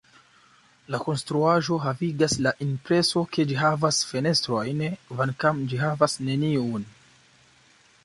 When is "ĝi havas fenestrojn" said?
3.53-4.85